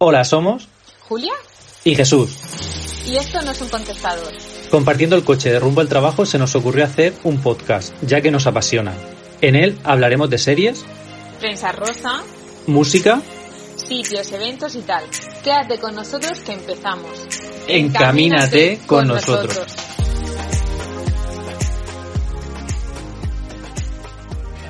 [0.00, 0.68] Hola, somos
[1.08, 1.32] Julia
[1.82, 2.36] y Jesús.
[3.04, 4.32] y esto no es un contestador.
[4.70, 8.30] Compartiendo el coche de rumbo al trabajo se nos ocurrió hacer un podcast, ya que
[8.30, 8.92] nos apasiona.
[9.40, 10.84] En él hablaremos de series,
[11.40, 12.22] Prensa rosa,
[12.68, 13.22] música,
[13.74, 15.04] sitios, eventos y tal.
[15.42, 17.10] Quédate con nosotros que empezamos.
[17.66, 19.58] Encamínate con nosotros.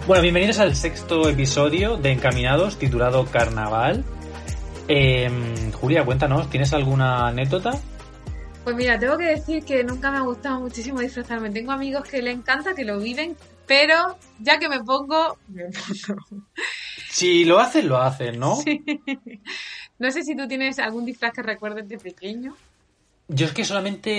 [0.07, 4.05] Bueno, bienvenidos al sexto episodio de Encaminados titulado Carnaval.
[4.89, 7.73] Em, Julia, cuéntanos, ¿tienes alguna anécdota?
[8.65, 11.51] Pues mira, tengo que decir que nunca me ha gustado muchísimo disfrazarme.
[11.51, 15.65] Tengo amigos que le encanta, que lo viven, pero ya que me pongo, me
[16.07, 16.43] pongo.
[17.11, 18.57] Si lo haces, lo haces, ¿no?
[18.57, 18.83] Sí.
[19.99, 22.55] No sé si tú tienes algún disfraz que recuerdes de pequeño.
[23.29, 24.11] Yo es que solamente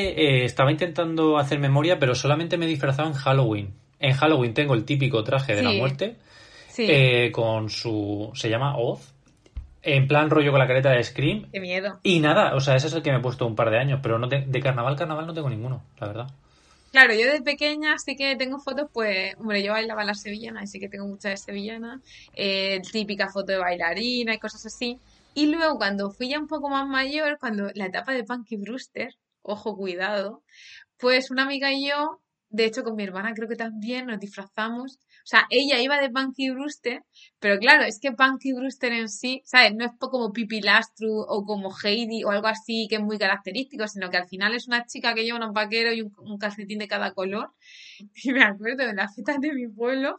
[0.42, 3.74] eh, estaba intentando hacer memoria, pero solamente me he disfrazado en Halloween.
[4.00, 6.16] En Halloween tengo el típico traje de la muerte,
[6.70, 6.86] Sí.
[6.88, 8.30] eh, con su...
[8.36, 9.14] se llama Oz,
[9.96, 11.50] en plan rollo con la careta de Scream.
[11.52, 12.00] Qué miedo.
[12.04, 14.00] Y nada, o sea, ese es el que me he puesto un par de años,
[14.02, 16.28] pero no te- de carnaval, carnaval no tengo ninguno, la verdad.
[16.92, 20.80] Claro, yo de pequeña sí que tengo fotos, pues, hombre, yo bailaba las sevillanas, así
[20.80, 22.02] que tengo muchas de sevillanas,
[22.34, 25.00] eh, típica foto de bailarina y cosas así.
[25.36, 29.14] Y luego cuando fui ya un poco más mayor, cuando la etapa de Punky Brewster,
[29.44, 30.42] ojo, cuidado,
[30.98, 32.20] pues una amiga y yo,
[32.50, 34.98] de hecho con mi hermana creo que también nos disfrazamos.
[34.98, 37.04] O sea, ella iba de Punky Brewster,
[37.40, 39.76] pero claro, es que Punky Brewster en sí, ¿sabes?
[39.76, 43.88] No es como Pipi Lastru o como Heidi o algo así que es muy característico,
[43.88, 46.80] sino que al final es una chica que lleva unos vaqueros y un, un calcetín
[46.80, 47.54] de cada color.
[48.24, 50.16] Y me acuerdo de las fiestas de mi pueblo,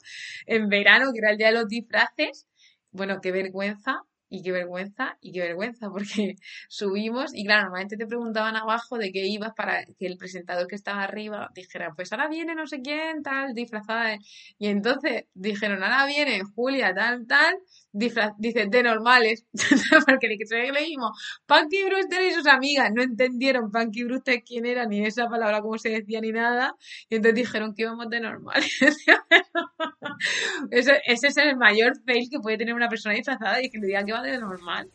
[0.47, 2.47] en verano, que era el día de los disfraces.
[2.92, 6.36] Bueno, qué vergüenza, y qué vergüenza, y qué vergüenza, porque
[6.69, 10.77] subimos y claro, normalmente te preguntaban abajo de qué ibas para que el presentador que
[10.77, 14.17] estaba arriba dijera, pues ahora viene no sé quién, tal, disfrazada.
[14.58, 17.56] Y entonces dijeron, ahora viene Julia, tal, tal,
[17.92, 18.33] disfraz...
[18.39, 19.47] dice, de normales,
[20.06, 21.11] porque le dijimos,
[21.47, 25.77] Punky Brewster y sus amigas, no entendieron Punky Brewster quién era, ni esa palabra, cómo
[25.78, 26.75] se decía, ni nada,
[27.08, 28.78] y entonces dijeron que íbamos de normales.
[30.70, 33.89] ese, ese es el mayor fail que puede tener una persona disfrazada y que le
[33.89, 34.89] digan que va de normal.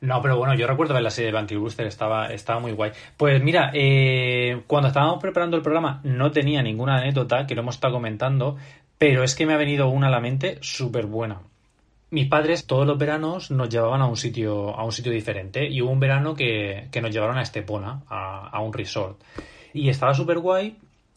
[0.00, 2.92] No, pero bueno, yo recuerdo ver la serie de Bunky Brewster, estaba, estaba muy guay.
[3.16, 7.74] Pues mira, eh, cuando estábamos preparando el programa no tenía ninguna anécdota, que lo hemos
[7.74, 8.56] estado comentando,
[8.96, 11.40] pero es que me ha venido una a la mente súper buena.
[12.10, 15.82] Mis padres todos los veranos nos llevaban a un sitio, a un sitio diferente y
[15.82, 19.20] hubo un verano que, que nos llevaron a Estepona, a, a un resort.
[19.74, 20.76] Y estaba súper guay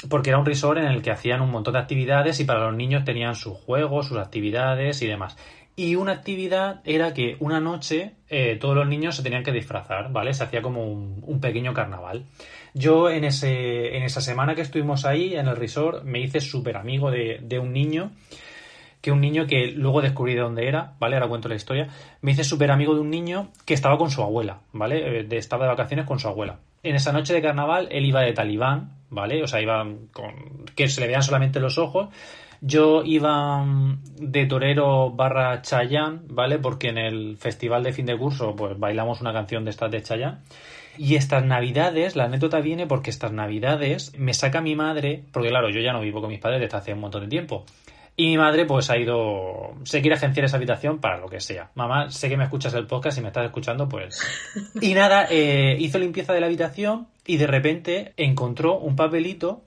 [0.10, 2.76] porque era un resort en el que hacían un montón de actividades y para los
[2.76, 5.38] niños tenían sus juegos, sus actividades y demás.
[5.76, 10.12] Y una actividad era que una noche eh, todos los niños se tenían que disfrazar,
[10.12, 10.34] ¿vale?
[10.34, 12.26] Se hacía como un, pequeño carnaval.
[12.74, 16.78] Yo en, ese, en esa semana que estuvimos ahí en el resort me hice súper
[16.78, 18.12] amigo de, de un niño
[19.02, 21.16] que un niño que luego descubrí de dónde era, ¿vale?
[21.16, 21.88] Ahora cuento la historia.
[22.22, 25.22] Me hice súper amigo de un niño que estaba con su abuela, ¿vale?
[25.22, 26.60] Eh, estaba de vacaciones con su abuela.
[26.84, 29.42] En esa noche de carnaval él iba de talibán, ¿vale?
[29.44, 29.84] O sea, iba
[30.14, 30.66] con...
[30.76, 32.10] que se le vean solamente los ojos.
[32.62, 36.60] Yo iba mm, de torero barra Chayán, ¿vale?
[36.60, 40.04] Porque en el festival de fin de curso pues bailamos una canción de estas de
[40.04, 40.42] Chayán.
[40.98, 45.70] Y estas navidades, la anécdota viene porque estas navidades me saca mi madre, porque claro,
[45.70, 47.66] yo ya no vivo con mis padres desde hace un montón de tiempo.
[48.16, 51.72] Y mi madre pues ha ido, se quiere agenciar esa habitación para lo que sea.
[51.76, 54.22] Mamá, sé que me escuchas el podcast y me estás escuchando, pues...
[54.82, 59.64] Y nada, eh, hizo limpieza de la habitación y de repente encontró un papelito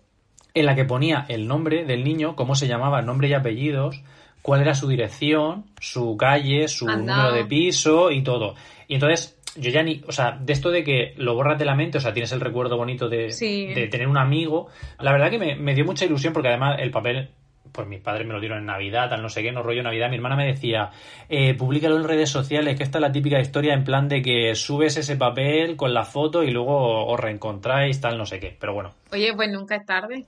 [0.54, 4.00] en la que ponía el nombre del niño, cómo se llamaba, nombre y apellidos,
[4.40, 7.16] cuál era su dirección, su calle, su Anda.
[7.16, 8.54] número de piso y todo.
[8.86, 11.74] Y entonces yo ya ni, o sea, de esto de que lo borras de la
[11.74, 13.66] mente, o sea, tienes el recuerdo bonito de, Sí.
[13.74, 14.68] de tener un amigo,
[15.00, 17.30] la verdad que me, me dio mucha ilusión porque además el papel,
[17.72, 20.08] pues mis padres me lo dieron en Navidad, tal no sé qué, no rollo Navidad,
[20.10, 20.90] mi hermana me decía,
[21.28, 24.54] eh, públicalo en redes sociales, que esta es la típica historia en plan de que
[24.54, 28.74] subes ese papel con la foto y luego os reencontráis, tal no sé qué, pero
[28.74, 28.92] bueno.
[29.12, 30.26] Oye, pues nunca es tarde.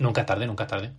[0.00, 0.92] Nunca es tarde, nunca es tarde.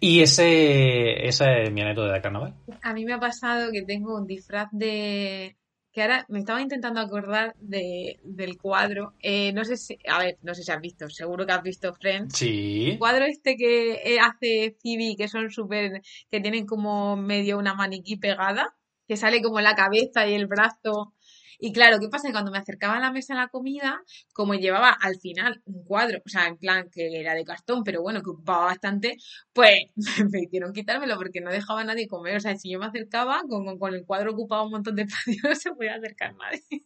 [0.00, 2.54] Y ese, esa es mi anécdota de carnaval.
[2.82, 5.56] A mí me ha pasado que tengo un disfraz de...
[5.92, 9.14] que ahora me estaba intentando acordar de, del cuadro.
[9.20, 9.96] Eh, no sé si...
[10.08, 12.36] A ver, no sé si has visto, seguro que has visto Friends.
[12.36, 12.90] Sí.
[12.90, 16.02] El cuadro este que eh, hace Phoebe, que son súper...
[16.28, 18.74] que tienen como medio una maniquí pegada,
[19.06, 21.14] que sale como la cabeza y el brazo.
[21.64, 22.26] Y claro, ¿qué pasa?
[22.26, 26.18] Que cuando me acercaba a la mesa la comida, como llevaba al final un cuadro,
[26.26, 29.16] o sea, en plan que era de cartón, pero bueno, que ocupaba bastante,
[29.52, 29.78] pues
[30.32, 32.36] me hicieron quitármelo porque no dejaba a nadie comer.
[32.36, 35.02] O sea, si yo me acercaba, con, con- con el cuadro ocupaba un montón de
[35.02, 36.62] espacio, no se podía acercar nadie.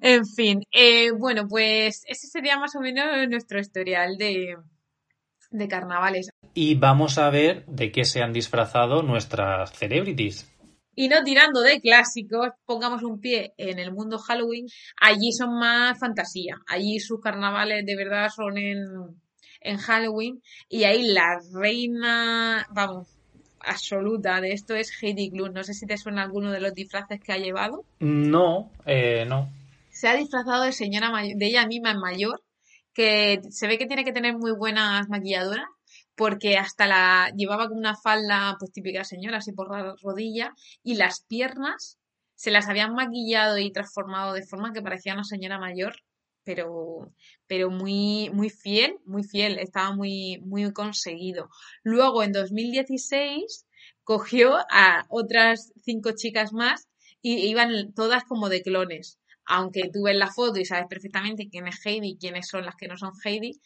[0.00, 4.56] En fin, eh, bueno, pues ese sería más o menos nuestro historial de,
[5.50, 6.30] de carnavales.
[6.54, 10.51] Y vamos a ver de qué se han disfrazado nuestras celebrities.
[10.94, 14.66] Y no tirando de clásicos, pongamos un pie en el mundo Halloween,
[15.00, 16.56] allí son más fantasía.
[16.66, 18.84] Allí sus carnavales de verdad son en,
[19.60, 20.42] en Halloween.
[20.68, 23.08] Y ahí la reina, vamos,
[23.60, 25.52] absoluta de esto es Heidi Klum.
[25.52, 27.84] No sé si te suena alguno de los disfraces que ha llevado.
[28.00, 29.48] No, eh, no.
[29.90, 32.42] Se ha disfrazado de señora mayor, de ella misma en mayor,
[32.92, 35.66] que se ve que tiene que tener muy buenas maquilladoras
[36.14, 40.94] porque hasta la llevaba con una falda pues típica señora, así por la rodilla, y
[40.94, 41.98] las piernas
[42.34, 45.94] se las habían maquillado y transformado de forma que parecía una señora mayor,
[46.44, 47.12] pero,
[47.46, 51.48] pero muy, muy fiel, muy fiel, estaba muy, muy conseguido.
[51.84, 53.66] Luego en 2016
[54.04, 56.88] cogió a otras cinco chicas más
[57.20, 61.66] y iban todas como de clones aunque tú ves la foto y sabes perfectamente quién
[61.66, 63.60] es Heidi y quiénes son las que no son Heidi,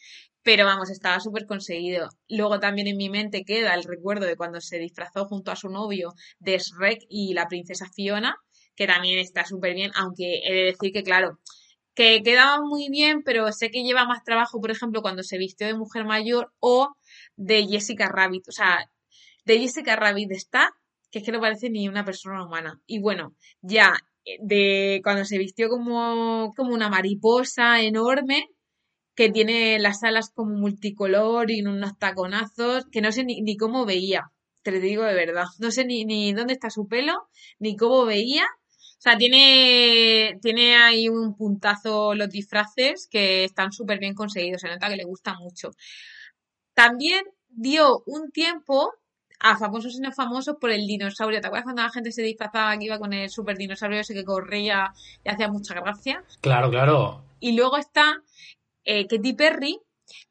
[0.47, 2.07] pero vamos, estaba súper conseguido.
[2.29, 5.67] Luego también en mi mente queda el recuerdo de cuando se disfrazó junto a su
[5.67, 8.37] novio de Shrek y la princesa Fiona,
[8.73, 11.37] que también está súper bien, aunque he de decir que, claro,
[11.93, 15.67] que quedaba muy bien, pero sé que lleva más trabajo, por ejemplo, cuando se vistió
[15.67, 16.95] de mujer mayor o
[17.35, 18.47] de Jessica Rabbit.
[18.47, 18.89] O sea,
[19.43, 20.71] de Jessica Rabbit está,
[21.11, 22.79] que es que no parece ni una persona humana.
[22.85, 23.99] Y bueno, ya
[24.39, 28.47] de cuando se vistió como, como una mariposa enorme,
[29.17, 34.31] que tiene las alas como multicolor y unos taconazos, que no sé ni, cómo veía,
[34.61, 35.45] te lo digo de verdad.
[35.57, 37.27] No sé ni, ni dónde está su pelo,
[37.57, 38.43] ni cómo veía.
[38.43, 44.69] O sea, tiene, tiene ahí un puntazo los disfraces que están súper bien conseguidos, se
[44.69, 45.71] nota que le gusta mucho.
[46.75, 48.91] También dio un tiempo
[49.39, 51.41] a famosos y no famosos por el dinosaurio.
[51.41, 54.23] ¿Te acuerdas cuando la gente se disfrazaba que iba con el super dinosaurio ese que
[54.23, 54.93] corría
[55.23, 56.23] y hacía mucha gracia?
[56.39, 57.23] Claro, claro.
[57.39, 58.21] Y luego está
[58.87, 59.77] eh, Katy Perry,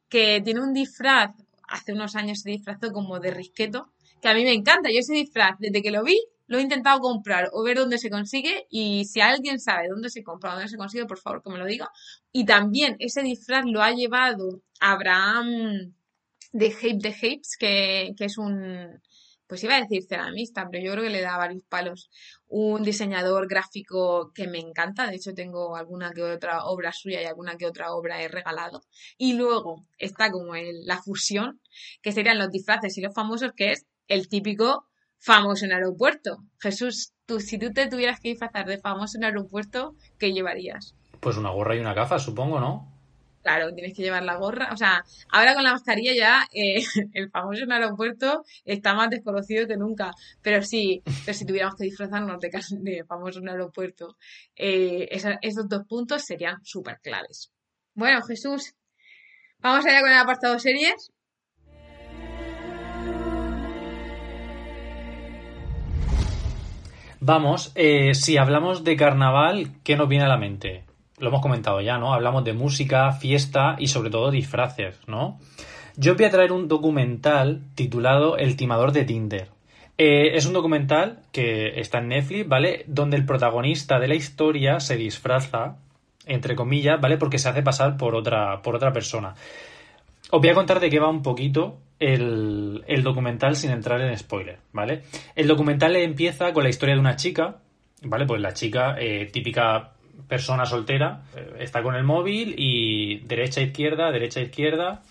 [0.09, 1.31] que tiene un disfraz,
[1.69, 3.93] hace unos años se disfrazó como de risqueto,
[4.23, 4.91] que a mí me encanta.
[4.91, 8.09] Yo ese disfraz, desde que lo vi, lo he intentado comprar o ver dónde se
[8.09, 11.51] consigue y si alguien sabe dónde se compra o dónde se consigue, por favor que
[11.51, 11.91] me lo diga.
[12.33, 15.95] Y también ese disfraz lo ha llevado Abraham
[16.53, 19.03] de Hape the Hapes, que, que es un,
[19.47, 22.11] pues iba a decir ceramista, pero yo creo que le da varios palos.
[22.49, 27.27] Un diseñador gráfico que me encanta, de hecho tengo alguna que otra obra suya y
[27.27, 28.83] alguna que otra obra he regalado.
[29.17, 31.61] Y luego está como el, la fusión,
[32.03, 34.87] que serían los disfraces y los famosos, que es el típico
[35.19, 36.39] famoso en aeropuerto.
[36.61, 40.95] Jesús, tú, si tú te tuvieras que disfrazar de famoso en aeropuerto, ¿qué llevarías?
[41.21, 42.96] Pues una gorra y una gafa, supongo, ¿no?
[43.47, 44.71] Claro, tienes que llevar la gorra.
[44.73, 46.83] O sea, ahora con la mascarilla ya eh,
[47.15, 50.11] el famoso en aeropuerto está más desconocido que nunca.
[50.43, 54.17] Pero sí, pero si tuviéramos que disfrazarnos de, famoso en aeropuerto,
[54.57, 57.53] eh, esos dos puntos serían súper claves.
[57.95, 58.75] Bueno, Jesús,
[59.61, 61.13] vamos allá con el apartado series.
[67.21, 70.86] Vamos, eh, si hablamos de carnaval, ¿qué nos viene a la mente?
[71.19, 72.13] Lo hemos comentado ya, ¿no?
[72.13, 75.39] Hablamos de música, fiesta y sobre todo disfraces, ¿no?
[75.97, 79.49] Yo voy a traer un documental titulado El timador de Tinder.
[79.99, 82.85] Eh, es un documental que está en Netflix, ¿vale?
[82.87, 85.77] Donde el protagonista de la historia se disfraza,
[86.27, 87.17] entre comillas, ¿vale?
[87.17, 89.35] Porque se hace pasar por otra, por otra persona.
[90.31, 94.59] Os voy a contar de qué va un poquito el, documental sin entrar en spoiler,
[94.73, 95.05] ¿vale?
[95.35, 97.57] El documental empieza con la historia de una chica,
[98.03, 98.27] ¿vale?
[98.27, 99.93] Pues la chica, eh, típica
[100.29, 105.03] persona soltera eh, está con el móvil y derecha, izquierda, derecha, izquierda,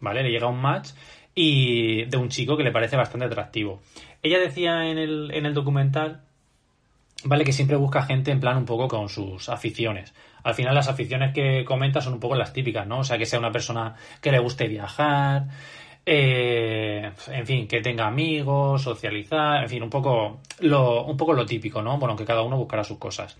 [0.00, 0.22] ¿vale?
[0.22, 0.90] Le llega un match
[1.34, 3.80] y de un chico que le parece bastante atractivo.
[4.22, 6.22] Ella decía en el, en el documental,
[7.24, 7.44] ¿vale?
[7.44, 10.14] Que siempre busca gente en plan un poco con sus aficiones.
[10.42, 13.00] Al final las aficiones que comenta son un poco las típicas, ¿no?
[13.00, 15.46] O sea, que sea una persona que le guste viajar,
[16.06, 21.44] eh, en fin, que tenga amigos, socializar, en fin, un poco lo, un poco lo
[21.44, 21.98] típico, ¿no?
[21.98, 23.36] Bueno, que cada uno buscará sus cosas.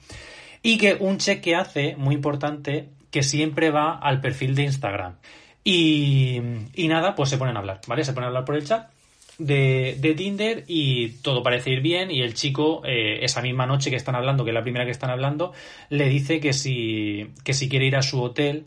[0.63, 5.17] Y que un check que hace, muy importante, que siempre va al perfil de Instagram.
[5.65, 6.41] Y,
[6.77, 8.05] nada, pues se ponen a hablar, ¿vale?
[8.05, 8.91] Se ponen a hablar por el chat
[9.39, 13.97] de, Tinder y todo parece ir bien y el chico, eh, esa misma noche que
[13.97, 15.53] están hablando, que es la primera que están hablando,
[15.89, 18.67] le dice que si, que si quiere ir a su hotel,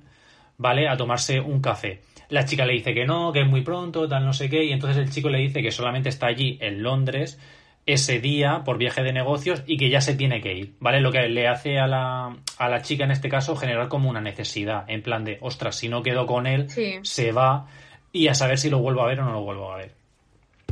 [0.57, 0.87] ¿vale?
[0.87, 2.01] A tomarse un café.
[2.29, 4.71] La chica le dice que no, que es muy pronto, tal no sé qué, y
[4.71, 7.39] entonces el chico le dice que solamente está allí en Londres
[7.85, 11.01] ese día por viaje de negocios y que ya se tiene que ir, ¿vale?
[11.01, 14.21] Lo que le hace a la, a la chica en este caso generar como una
[14.21, 16.67] necesidad, en plan de, ostras, si no quedo con él,
[17.01, 17.67] se va
[18.13, 19.91] y a saber si lo vuelvo a ver o no lo vuelvo a ver.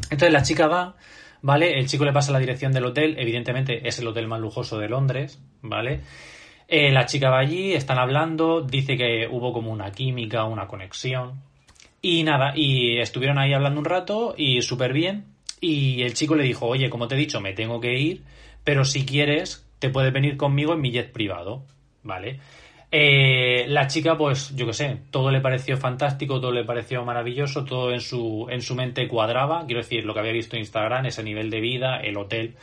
[0.03, 0.95] Entonces la chica va,
[1.41, 1.77] ¿vale?
[1.77, 4.87] El chico le pasa la dirección del hotel, evidentemente es el hotel más lujoso de
[4.87, 6.01] Londres, ¿vale?
[6.69, 11.41] Eh, la chica va allí, están hablando, dice que hubo como una química, una conexión.
[12.01, 15.30] Y nada, y estuvieron ahí hablando un rato y súper bien
[15.61, 18.23] y el chico le dijo, oye, como te he dicho, me tengo que ir,
[18.63, 21.63] pero si quieres, te puedes venir conmigo en mi jet privado,
[22.03, 22.39] ¿vale?
[22.91, 27.63] Eh, la chica, pues, yo qué sé, todo le pareció fantástico, todo le pareció maravilloso,
[27.63, 31.05] todo en su, en su mente cuadraba, quiero decir, lo que había visto en Instagram,
[31.05, 32.55] ese nivel de vida, el hotel.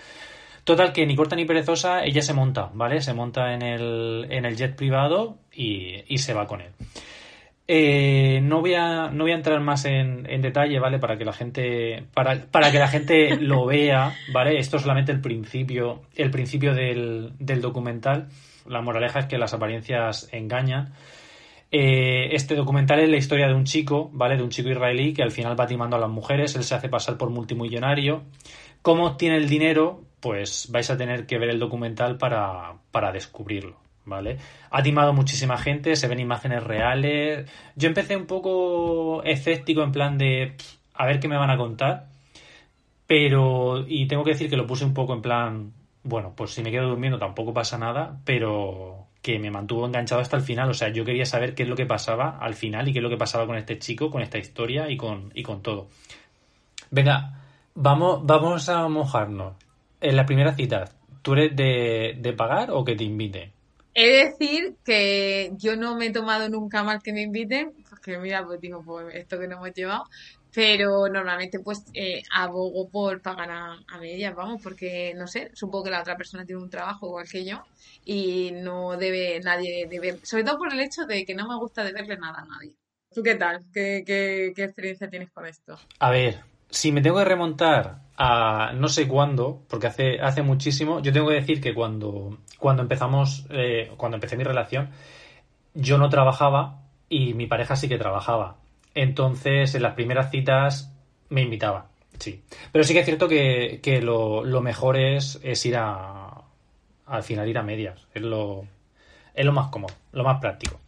[0.65, 3.01] Total, que ni corta ni perezosa, ella se monta, ¿vale?
[3.01, 6.73] Se monta en el, en el jet privado y, y se va con él.
[7.71, 10.99] Eh, no, voy a, no voy a entrar más en, en detalle, ¿vale?
[10.99, 12.03] Para que la gente.
[12.15, 14.59] Para, para, que la gente lo vea, ¿vale?
[14.59, 16.03] Esto es solamente el principio.
[16.17, 18.29] El principio del, del documental.
[18.67, 20.95] La moraleja es que las apariencias engañan.
[21.71, 24.37] Eh, este documental es la historia de un chico, ¿vale?
[24.37, 26.89] De un chico israelí que al final va timando a las mujeres, él se hace
[26.89, 28.23] pasar por multimillonario.
[28.81, 30.03] ¿Cómo obtiene el dinero?
[30.21, 33.77] Pues vais a tener que ver el documental para, para descubrirlo,
[34.09, 34.39] ¿vale?
[34.71, 37.51] Ha timado muchísima gente, se ven imágenes reales.
[37.77, 40.55] Yo empecé un poco escéptico en plan de
[40.95, 42.09] a ver qué me van a contar.
[43.07, 45.73] Pero, y tengo que decir que lo puse un poco en plan,
[46.03, 50.37] bueno, pues si me quedo durmiendo tampoco pasa nada, pero que me mantuvo enganchado hasta
[50.37, 50.69] el final.
[50.71, 53.03] O sea, yo quería saber qué es lo que pasaba al final y qué es
[53.03, 55.89] lo que pasaba con este chico, con esta historia y con, y con todo.
[56.91, 57.43] Venga,
[57.75, 59.55] vamos, vamos a mojarnos.
[60.01, 60.85] En la primera cita,
[61.23, 63.53] ¿tú eres de, de pagar o que te inviten?
[64.01, 68.17] He de decir que yo no me he tomado nunca mal que me inviten, porque
[68.17, 70.05] mira, pues digo, pues esto que no hemos llevado,
[70.55, 75.91] pero normalmente pues eh, abogo por pagar a, medias, vamos, porque no sé, supongo que
[75.91, 77.65] la otra persona tiene un trabajo igual que yo
[78.05, 81.83] y no debe nadie debe, sobre todo por el hecho de que no me gusta
[81.83, 82.77] deberle nada a nadie.
[83.13, 83.65] ¿Tú qué tal?
[83.75, 85.77] ¿Qué, qué, qué experiencia tienes con esto?
[85.99, 91.01] A ver, si me tengo que remontar a no sé cuándo, porque hace, hace muchísimo,
[91.01, 94.91] yo tengo que decir que cuando, cuando empezamos, eh, cuando empecé mi relación,
[95.75, 98.57] yo no trabajaba y mi pareja sí que trabajaba.
[98.95, 100.93] Entonces, en las primeras citas
[101.29, 101.87] me invitaba,
[102.19, 102.43] sí.
[102.73, 106.43] Pero sí que es cierto que, que lo, lo, mejor es, es ir a,
[107.07, 108.07] al final ir a medias.
[108.13, 108.67] Es lo,
[109.35, 110.81] es lo más cómodo, lo más práctico.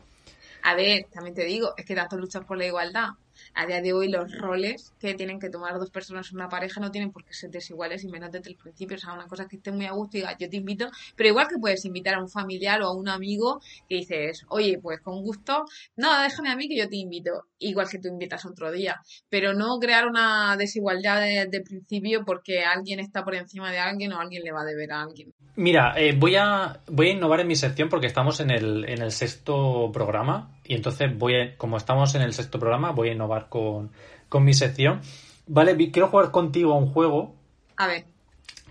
[0.64, 3.10] A ver, también te digo, es que tanto luchas por la igualdad
[3.54, 6.80] a día de hoy los roles que tienen que tomar dos personas en una pareja
[6.80, 8.96] no tienen por qué ser desiguales y menos desde el principio.
[8.96, 10.90] O sea, una cosa es que esté muy a gusto y diga, yo te invito,
[11.16, 14.78] pero igual que puedes invitar a un familiar o a un amigo que dices, oye,
[14.80, 15.64] pues con gusto,
[15.96, 19.54] no, déjame a mí que yo te invito, igual que tú invitas otro día, pero
[19.54, 24.18] no crear una desigualdad desde de principio porque alguien está por encima de alguien o
[24.18, 25.32] alguien le va a deber a alguien.
[25.56, 29.02] Mira, eh, voy, a, voy a innovar en mi sección porque estamos en el, en
[29.02, 33.12] el sexto programa y entonces voy a, como estamos en el sexto programa, voy a
[33.12, 33.90] innovar con,
[34.28, 35.00] con mi sección.
[35.46, 37.34] Vale, quiero jugar contigo a un juego.
[37.76, 38.04] A ver.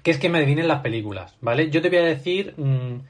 [0.02, 1.70] Que es que me adivinen las películas, ¿vale?
[1.70, 3.02] Yo te voy a decir mmm,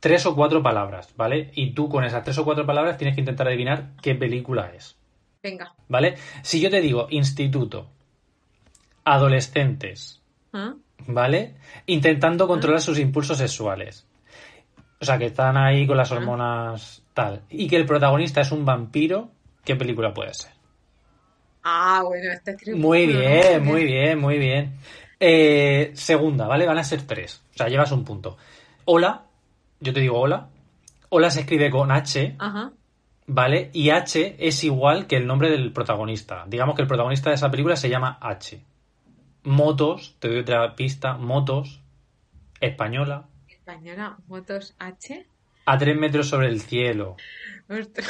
[0.00, 1.50] tres o cuatro palabras, ¿vale?
[1.54, 4.96] Y tú con esas tres o cuatro palabras tienes que intentar adivinar qué película es.
[5.46, 5.72] Venga.
[5.86, 6.16] ¿Vale?
[6.42, 7.86] Si yo te digo instituto,
[9.04, 10.20] adolescentes,
[10.52, 10.74] ¿Ah?
[11.06, 11.54] ¿vale?
[11.86, 14.04] Intentando controlar sus impulsos sexuales.
[15.00, 17.42] O sea, que están ahí con las hormonas tal.
[17.48, 19.30] Y que el protagonista es un vampiro,
[19.64, 20.50] ¿qué película puede ser?
[21.62, 24.74] Ah, bueno, este es Muy bien, muy bien, muy bien.
[25.20, 26.66] Eh, segunda, ¿vale?
[26.66, 27.40] Van a ser tres.
[27.54, 28.36] O sea, llevas un punto.
[28.86, 29.26] Hola,
[29.78, 30.48] yo te digo hola.
[31.10, 32.34] Hola se escribe con H.
[32.36, 32.72] Ajá.
[33.26, 33.70] ¿Vale?
[33.72, 36.44] Y H es igual que el nombre del protagonista.
[36.46, 38.64] Digamos que el protagonista de esa película se llama H.
[39.42, 41.82] Motos, te doy otra pista, Motos,
[42.60, 43.28] española.
[43.48, 45.26] Española, Motos H.
[45.66, 47.16] A tres metros sobre el cielo.
[47.68, 48.08] Ostras.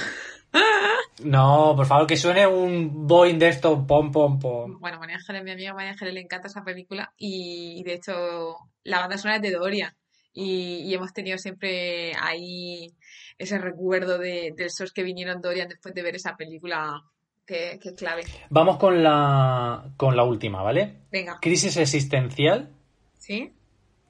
[1.23, 4.79] No, por favor, que suene un Boeing de esto, pom, pom, pom.
[4.81, 9.01] Bueno, María Ángeles, mi amiga María Ángeles le encanta esa película y, de hecho la
[9.01, 9.97] banda sonora es de Dorian
[10.33, 12.95] y, y hemos tenido siempre ahí
[13.39, 17.03] ese recuerdo de, de esos que vinieron Dorian después de ver esa película
[17.47, 18.25] que, que, es clave.
[18.51, 20.97] Vamos con la, con la última, ¿vale?
[21.11, 21.39] Venga.
[21.41, 22.71] Crisis existencial.
[23.19, 23.53] ¿Sí?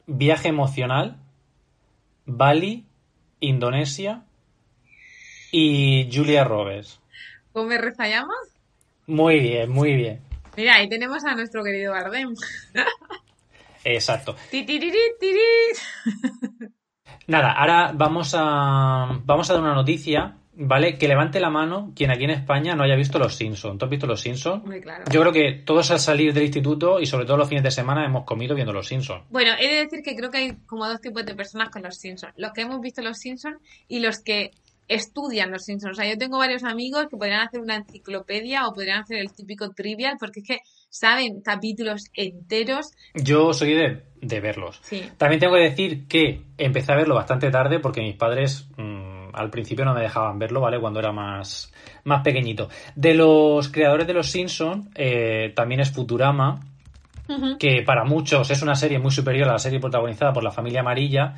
[0.07, 1.19] Viaje emocional.
[2.25, 2.87] Bali,
[3.41, 4.25] Indonesia
[5.53, 7.01] y Julia Roberts.
[7.53, 8.37] ¿Cómo me reza llamas?
[9.07, 10.21] Muy bien, muy bien.
[10.57, 12.35] Mira, ahí tenemos a nuestro querido Bardem.
[13.85, 14.35] Exacto.
[17.27, 20.97] Nada, ahora vamos a vamos a dar una noticia, ¿vale?
[20.97, 23.79] Que levante la mano quien aquí en España no haya visto Los Simpsons.
[23.79, 24.65] ¿Tú has visto Los Simpsons?
[24.65, 25.05] Muy claro.
[25.11, 28.05] Yo creo que todos al salir del instituto y sobre todo los fines de semana
[28.05, 29.25] hemos comido viendo Los Simpsons.
[29.31, 31.97] Bueno, he de decir que creo que hay como dos tipos de personas con Los
[31.97, 32.33] Simpsons.
[32.37, 34.53] Los que hemos visto Los Simpsons y los que
[34.89, 35.99] estudian los Simpsons.
[35.99, 39.33] O sea, yo tengo varios amigos que podrían hacer una enciclopedia o podrían hacer el
[39.33, 40.59] típico trivial porque es que
[40.99, 42.91] saben capítulos enteros.
[43.15, 44.81] Yo soy de, de verlos.
[44.83, 45.09] Sí.
[45.17, 49.51] También tengo que decir que empecé a verlo bastante tarde porque mis padres mmm, al
[49.51, 50.81] principio no me dejaban verlo, ¿vale?
[50.81, 51.73] Cuando era más,
[52.05, 52.69] más pequeñito.
[52.95, 56.61] De los creadores de los Simpsons, eh, también es Futurama.
[57.59, 60.83] Que para muchos es una serie muy superior a la serie protagonizada por la familia
[60.83, 61.35] amarilla,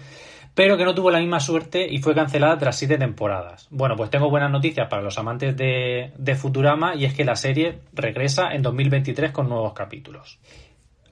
[0.55, 3.69] pero que no tuvo la misma suerte y fue cancelada tras siete temporadas.
[3.71, 7.37] Bueno, pues tengo buenas noticias para los amantes de, de Futurama y es que la
[7.37, 10.39] serie regresa en 2023 con nuevos capítulos.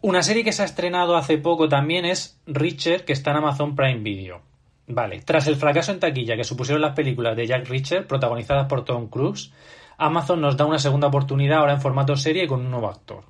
[0.02, 3.75] Una serie que se ha estrenado hace poco también es Richard, que está en Amazon
[3.75, 4.40] Prime Video.
[4.88, 8.85] Vale, tras el fracaso en taquilla que supusieron las películas de Jack Richard, protagonizadas por
[8.85, 9.52] Tom Cruise,
[9.99, 13.25] Amazon nos da una segunda oportunidad ahora en formato serie con un nuevo actor.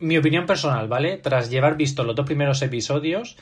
[0.00, 1.18] Mi opinión personal, ¿vale?
[1.18, 3.36] Tras llevar visto los dos primeros episodios,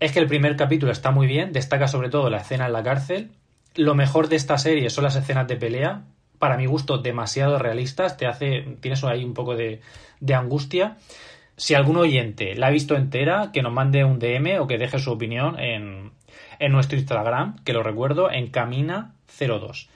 [0.00, 2.82] es que el primer capítulo está muy bien, destaca sobre todo la escena en la
[2.82, 3.30] cárcel.
[3.74, 6.04] Lo mejor de esta serie son las escenas de pelea,
[6.38, 9.80] para mi gusto demasiado realistas, te hace, tienes ahí un poco de,
[10.20, 10.96] de angustia.
[11.56, 14.98] Si algún oyente la ha visto entera, que nos mande un DM o que deje
[14.98, 16.12] su opinión en,
[16.58, 19.88] en nuestro Instagram, que lo recuerdo, en Camina02.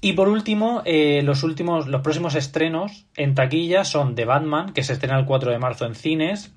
[0.00, 4.82] Y por último, eh, los últimos, los próximos estrenos en taquilla son The Batman, que
[4.82, 6.52] se estrena el 4 de marzo en cines.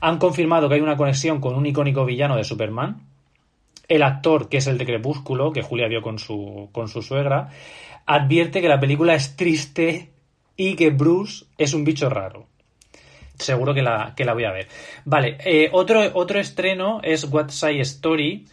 [0.00, 3.02] Han confirmado que hay una conexión con un icónico villano de Superman.
[3.88, 7.50] El actor, que es el de Crepúsculo, que Julia vio con su, con su suegra,
[8.06, 10.10] advierte que la película es triste
[10.56, 12.46] y que Bruce es un bicho raro.
[13.36, 14.68] Seguro que la, que la voy a ver.
[15.04, 18.46] Vale, eh, otro, otro estreno es What Side Story.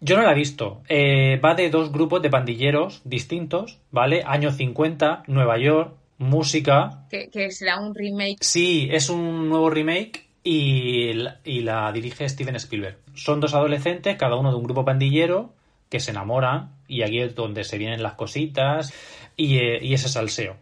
[0.00, 0.82] Yo no la he visto.
[0.88, 4.22] Eh, va de dos grupos de pandilleros distintos, ¿vale?
[4.26, 7.06] Años 50, Nueva York, música.
[7.08, 8.38] Que, que será un remake.
[8.40, 12.98] Sí, es un nuevo remake y, la- dirige Steven Spielberg.
[13.14, 15.50] Son dos adolescentes, cada uno de un grupo pandillero,
[15.88, 18.94] que se enamoran y aquí es donde se vienen las cositas
[19.36, 20.54] y, eh, y ese salseo.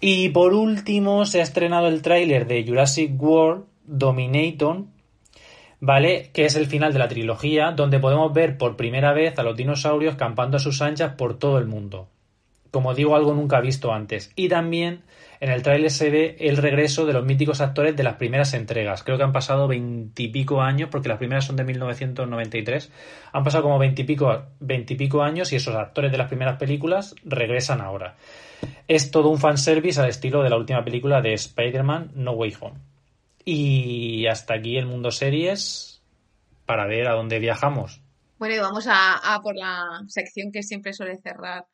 [0.00, 4.90] Y por último se ha estrenado el tráiler de Jurassic World Dominaton,
[5.80, 6.30] ¿vale?
[6.32, 9.56] Que es el final de la trilogía, donde podemos ver por primera vez a los
[9.56, 12.08] dinosaurios campando a sus anchas por todo el mundo.
[12.70, 14.32] Como digo, algo nunca visto antes.
[14.36, 15.02] Y también
[15.40, 19.02] en el tráiler se ve el regreso de los míticos actores de las primeras entregas.
[19.02, 22.90] Creo que han pasado veintipico años, porque las primeras son de 1993.
[23.32, 28.16] Han pasado como veintipico, años y esos actores de las primeras películas regresan ahora.
[28.88, 32.78] Es todo un fanservice al estilo de la última película de Spider-Man No Way Home.
[33.44, 36.02] Y hasta aquí el mundo series
[36.64, 38.00] para ver a dónde viajamos.
[38.38, 41.66] Bueno, y vamos a por la sección que siempre suele cerrar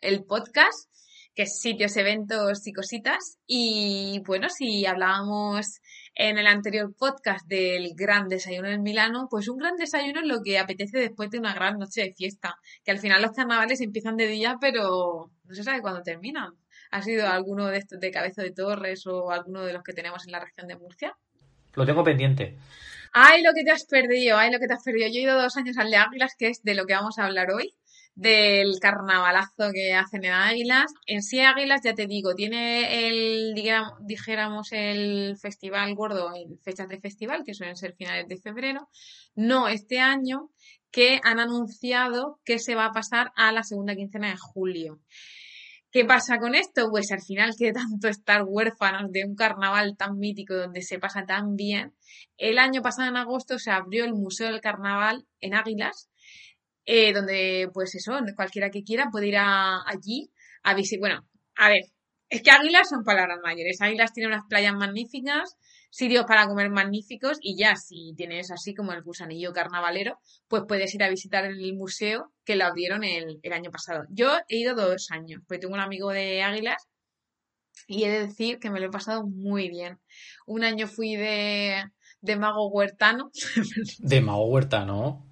[0.00, 0.88] el podcast,
[1.38, 3.38] que es sitios, eventos y cositas.
[3.46, 5.80] Y bueno, si hablábamos
[6.16, 10.42] en el anterior podcast del gran desayuno en Milano, pues un gran desayuno es lo
[10.42, 12.56] que apetece después de una gran noche de fiesta.
[12.84, 16.54] Que al final los carnavales empiezan de día, pero no se sabe cuándo terminan.
[16.90, 20.26] ¿Ha sido alguno de estos de Cabezo de Torres o alguno de los que tenemos
[20.26, 21.16] en la región de Murcia?
[21.74, 22.58] Lo tengo pendiente.
[23.12, 25.06] Ay, lo que te has perdido, ay, lo que te has perdido.
[25.06, 27.26] Yo he ido dos años al de Águilas, que es de lo que vamos a
[27.26, 27.76] hablar hoy,
[28.18, 30.92] del carnavalazo que hacen en Águilas.
[31.06, 33.54] En sí, Águilas, ya te digo, tiene el,
[34.00, 38.88] dijéramos, el festival gordo en fechas de festival, que suelen ser finales de febrero.
[39.36, 40.50] No este año,
[40.90, 45.00] que han anunciado que se va a pasar a la segunda quincena de julio.
[45.92, 46.90] ¿Qué pasa con esto?
[46.90, 51.24] Pues al final que tanto estar huérfanos de un carnaval tan mítico donde se pasa
[51.24, 51.94] tan bien,
[52.36, 56.07] el año pasado en agosto se abrió el Museo del Carnaval en Águilas,
[56.90, 60.30] eh, donde pues eso, cualquiera que quiera puede ir allí
[60.62, 61.00] a visitar.
[61.00, 61.82] Bueno, a ver,
[62.30, 63.82] es que Águilas son palabras mayores.
[63.82, 65.58] Águilas tiene unas playas magníficas,
[65.90, 70.94] sitios para comer magníficos y ya si tienes así como el gusanillo carnavalero, pues puedes
[70.94, 74.04] ir a visitar el museo que lo abrieron el, año pasado.
[74.08, 76.88] Yo he ido dos años, porque tengo un amigo de Águilas
[77.86, 79.98] y he de decir que me lo he pasado muy bien.
[80.46, 81.84] Un año fui de,
[82.22, 83.30] de mago huertano,
[83.98, 85.27] De Mao Huerta, ¿no?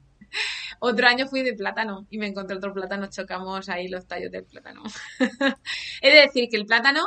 [0.80, 4.44] Otro año fui de plátano y me encontré otro plátano, chocamos ahí los tallos del
[4.44, 4.82] plátano.
[6.02, 7.02] He de decir que el plátano,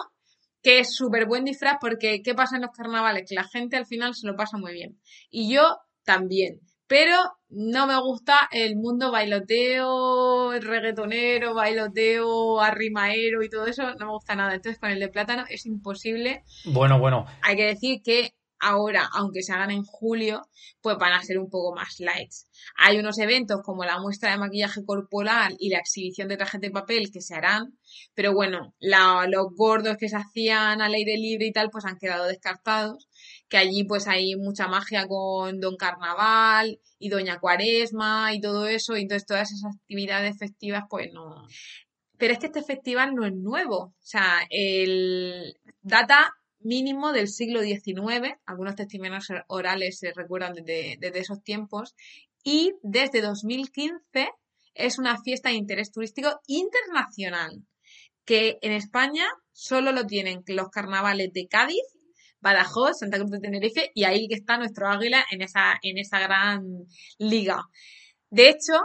[0.61, 3.23] que es súper buen disfraz porque ¿qué pasa en los carnavales?
[3.27, 4.99] Que la gente al final se lo pasa muy bien.
[5.29, 6.59] Y yo también.
[6.87, 7.15] Pero
[7.49, 14.35] no me gusta el mundo bailoteo, reggaetonero, bailoteo, arrimaero y todo eso, no me gusta
[14.35, 14.55] nada.
[14.55, 19.41] Entonces con el de plátano es imposible Bueno, bueno, hay que decir que ahora, aunque
[19.41, 20.47] se hagan en julio,
[20.81, 22.47] pues van a ser un poco más lights.
[22.77, 26.71] Hay unos eventos como la muestra de maquillaje corporal y la exhibición de trajes de
[26.71, 27.77] papel que se harán,
[28.13, 32.25] pero bueno, los gordos que se hacían al aire libre y tal, pues han quedado
[32.25, 33.09] descartados,
[33.47, 38.95] que allí pues hay mucha magia con Don Carnaval y Doña Cuaresma y todo eso,
[38.97, 41.47] y entonces todas esas actividades festivas pues no.
[42.17, 47.61] Pero es que este festival no es nuevo, o sea, el data mínimo del siglo
[47.61, 51.95] XIX, algunos testimonios orales se recuerdan desde, desde esos tiempos,
[52.43, 54.29] y desde 2015
[54.73, 57.63] es una fiesta de interés turístico internacional,
[58.25, 61.83] que en España solo lo tienen los carnavales de Cádiz,
[62.39, 66.19] Badajoz, Santa Cruz de Tenerife, y ahí que está nuestro águila en esa, en esa
[66.19, 66.63] gran
[67.17, 67.63] liga.
[68.29, 68.79] De hecho,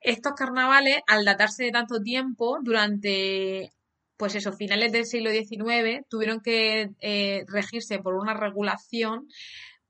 [0.00, 3.72] estos carnavales, al datarse de tanto tiempo, durante,
[4.18, 9.28] pues eso, finales del siglo XIX, tuvieron que eh, regirse por una regulación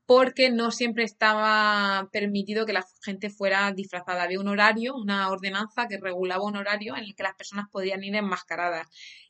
[0.06, 4.22] porque no siempre estaba permitido que la gente fuera disfrazada.
[4.22, 8.04] Había un horario, una ordenanza que regulaba un horario en el que las personas podían
[8.04, 8.86] ir enmascaradas,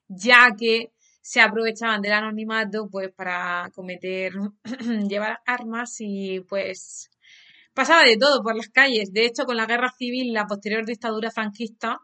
[0.09, 4.33] ya que se aprovechaban del anonimato pues para cometer,
[5.09, 7.11] llevar armas y pues
[7.75, 9.13] pasaba de todo por las calles.
[9.13, 11.99] De hecho, con la guerra civil, la posterior dictadura franquista,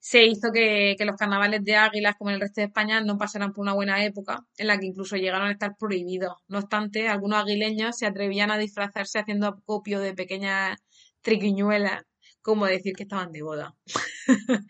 [0.00, 3.52] se hizo que, los carnavales de águilas, como en el resto de España, no pasaran
[3.52, 6.36] por una buena época, en la que incluso llegaron a estar prohibidos.
[6.48, 10.78] No obstante, algunos aguileños se atrevían a disfrazarse haciendo acopio de pequeñas
[11.20, 12.04] triquiñuelas,
[12.40, 13.76] como decir que estaban de boda.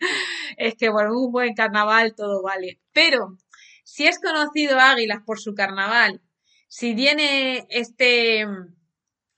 [0.57, 2.81] es que por un buen carnaval todo vale.
[2.91, 3.37] Pero,
[3.85, 6.21] si es conocido Águilas por su carnaval,
[6.67, 8.45] si tiene este,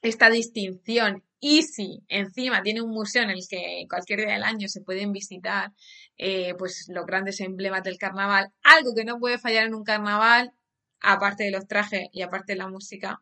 [0.01, 4.69] esta distinción y si encima tiene un museo en el que cualquier día del año
[4.69, 5.73] se pueden visitar
[6.17, 10.53] eh, pues los grandes emblemas del carnaval, algo que no puede fallar en un carnaval,
[11.01, 13.21] aparte de los trajes y aparte de la música,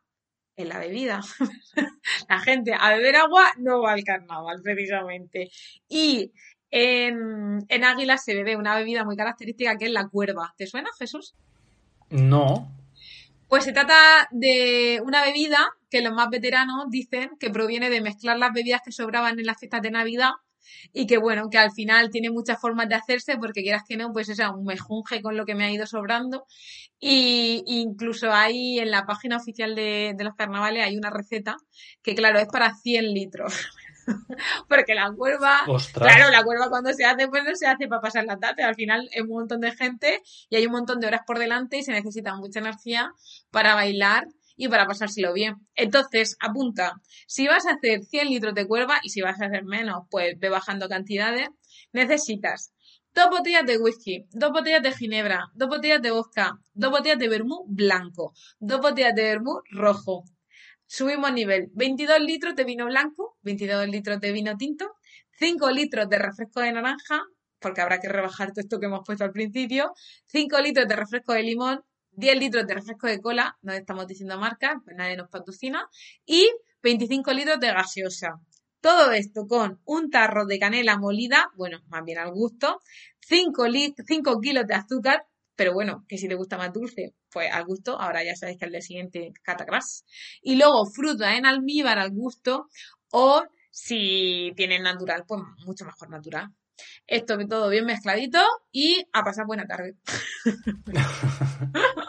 [0.56, 1.22] es la bebida.
[2.30, 5.50] la gente a beber agua no va al carnaval, precisamente.
[5.90, 6.32] Y
[6.70, 10.54] en, en Águila se bebe una bebida muy característica que es la cuerva.
[10.58, 11.34] ¿Te suena, Jesús?
[12.12, 12.72] No.
[13.48, 18.40] Pues se trata de una bebida que los más veteranos dicen que proviene de mezclar
[18.40, 20.32] las bebidas que sobraban en las fiestas de Navidad
[20.94, 24.12] y que bueno, que al final tiene muchas formas de hacerse porque quieras que no,
[24.14, 26.46] pues es un mejunje con lo que me ha ido sobrando.
[27.00, 31.58] Y incluso hay en la página oficial de, de los carnavales hay una receta
[32.02, 33.54] que claro es para 100 litros.
[34.68, 35.62] Porque la cuerva,
[35.94, 38.64] claro, la cuerva cuando se hace, pues no se hace para pasar la tarde.
[38.64, 41.78] Al final es un montón de gente y hay un montón de horas por delante
[41.78, 43.12] y se necesita mucha energía
[43.52, 45.56] para bailar y para pasárselo bien.
[45.76, 46.94] Entonces, apunta,
[47.28, 50.38] si vas a hacer 100 litros de cuerva y si vas a hacer menos, pues
[50.40, 51.50] ve bajando cantidades,
[51.94, 52.74] necesitas
[53.14, 57.28] dos botellas de whisky, dos botellas de ginebra, dos botellas de vodka, dos botellas de
[57.28, 60.24] vermú blanco, dos botellas de vermú rojo,
[60.94, 61.70] Subimos nivel.
[61.74, 64.98] 22 litros de vino blanco, 22 litros de vino tinto,
[65.40, 67.22] 5 litros de refresco de naranja,
[67.62, 69.94] porque habrá que rebajar todo esto que hemos puesto al principio,
[70.26, 71.82] 5 litros de refresco de limón,
[72.22, 75.90] 10 litros de refresco de cola, no estamos diciendo marca, pues nadie nos patrocina,
[76.26, 76.48] y
[76.84, 78.40] 25 litros de gaseosa.
[78.80, 82.80] Todo esto con un tarro de canela molida, bueno, más bien al gusto,
[83.22, 83.66] 5,
[84.08, 88.00] 5 kilos de azúcar, pero bueno, que si le gusta más dulce, pues al gusto,
[88.00, 90.06] ahora ya sabéis que al día siguiente catacras.
[90.42, 92.68] Y luego fruta en almíbar al gusto,
[93.12, 96.50] o si tienen natural, pues mucho mejor natural.
[97.08, 98.40] Esto que todo bien mezcladito
[98.72, 99.96] y a pasar buena tarde.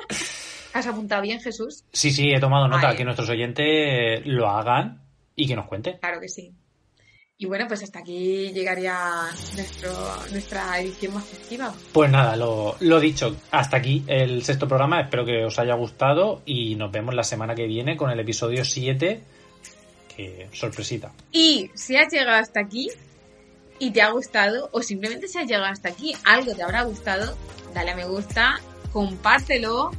[0.73, 1.85] ¿Has apuntado bien, Jesús?
[1.93, 5.03] Sí, sí, he tomado nota, que nuestros oyentes lo hagan
[5.37, 5.99] y que nos cuenten.
[5.99, 6.53] Claro que sí.
[7.39, 8.97] Y bueno, pues hasta aquí llegaría
[10.31, 11.75] nuestra edición más festiva.
[11.93, 15.01] Pues nada, lo, lo, dicho, hasta aquí el sexto programa.
[15.01, 18.65] Espero que os haya gustado y nos vemos la semana que viene con el episodio
[18.65, 19.21] 7.
[20.15, 21.11] Que sorpresita.
[21.33, 22.91] Y si has llegado hasta aquí
[23.81, 27.37] y te ha gustado, o simplemente si has llegado hasta aquí, algo te habrá gustado,
[27.75, 28.61] dale a me gusta,
[28.93, 29.91] compártelo,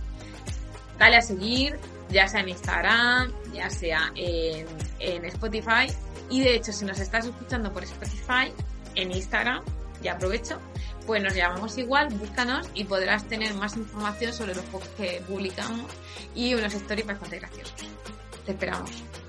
[1.03, 1.77] dale a seguir,
[2.09, 4.65] ya sea en Instagram, ya sea en,
[4.99, 5.93] en Spotify
[6.29, 8.53] y de hecho, si nos estás escuchando por Spotify,
[8.95, 9.63] en Instagram,
[10.01, 10.59] ya aprovecho,
[11.05, 15.91] pues nos llamamos igual, búscanos y podrás tener más información sobre los posts que publicamos
[16.35, 17.75] y unos stories bastante graciosos.
[18.45, 19.22] Te esperamos.